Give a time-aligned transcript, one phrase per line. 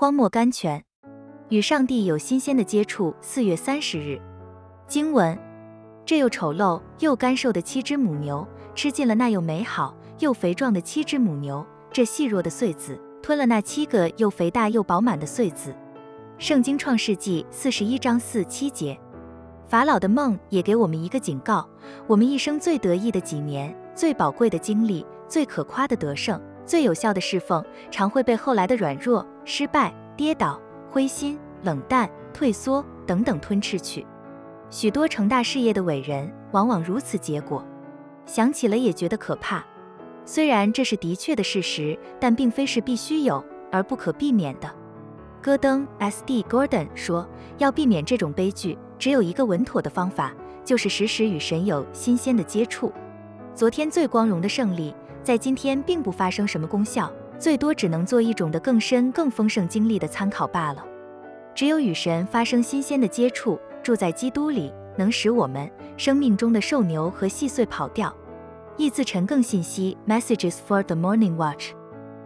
[0.00, 0.84] 荒漠甘泉，
[1.48, 3.12] 与上帝有新鲜的接触。
[3.20, 4.22] 四月三十日，
[4.86, 5.36] 经文：
[6.06, 11.66] 这又丑陋又干瘦的七只母牛，吃尽了那又美好又肥壮的七只母牛。
[11.90, 15.74] 这细弱的穗子吞了那七个又肥大又饱满的穗子。
[16.38, 18.96] 圣经创世纪四十一章四七节。
[19.66, 21.68] 法老的梦也给我们一个警告：
[22.06, 30.60] 我们一生最得意的几年、最宝贵的经历、最可夸的得胜、最有效的侍奉，常会被后来的软弱、失败、跌倒、
[30.90, 34.06] 灰心、冷淡、退缩等等吞噬去。
[34.68, 37.64] 许多成大事业的伟人往往如此结果，
[38.26, 39.64] 想起了也觉得可怕。
[40.26, 43.42] 虽然这是的确的事实，但并非是必须有
[43.72, 44.70] 而不可避免的。
[45.40, 47.26] 戈登 ·S·D· Gordon 说
[47.56, 50.34] ：“要避免这种悲剧。”只有一个稳妥的方法，
[50.66, 52.92] 就是时时与神有新鲜的接触。
[53.54, 54.94] 昨天最光荣的胜利，
[55.28, 60.82] 在今天并不发生什么功效，最多只能做一种的更深、更丰盛经历的参考罢了。
[61.54, 68.10] 只有与神发生新鲜的接触，住在基督里，能使我们生命中的瘦牛和细碎跑掉。
[68.78, 71.77] 易自陈更信息：Messages for the Morning Watch。